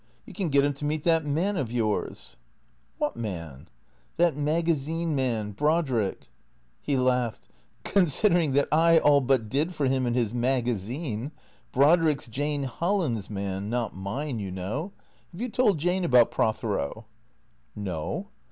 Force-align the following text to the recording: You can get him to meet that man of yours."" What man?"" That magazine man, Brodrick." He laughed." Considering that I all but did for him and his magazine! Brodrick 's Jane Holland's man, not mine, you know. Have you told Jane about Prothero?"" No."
You 0.25 0.33
can 0.33 0.49
get 0.49 0.65
him 0.65 0.73
to 0.73 0.85
meet 0.85 1.03
that 1.03 1.27
man 1.27 1.55
of 1.55 1.71
yours."" 1.71 2.35
What 2.97 3.15
man?"" 3.15 3.67
That 4.17 4.35
magazine 4.35 5.13
man, 5.13 5.51
Brodrick." 5.51 6.27
He 6.81 6.97
laughed." 6.97 7.49
Considering 7.93 8.53
that 8.53 8.67
I 8.71 8.97
all 8.97 9.21
but 9.21 9.47
did 9.47 9.75
for 9.75 9.85
him 9.85 10.07
and 10.07 10.15
his 10.15 10.33
magazine! 10.33 11.31
Brodrick 11.71 12.19
's 12.21 12.27
Jane 12.29 12.63
Holland's 12.63 13.29
man, 13.29 13.69
not 13.69 13.95
mine, 13.95 14.39
you 14.39 14.49
know. 14.49 14.91
Have 15.33 15.41
you 15.41 15.49
told 15.49 15.77
Jane 15.77 16.03
about 16.03 16.31
Prothero?"" 16.31 17.05
No." 17.75 18.29